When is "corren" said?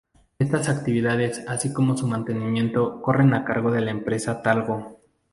3.03-3.35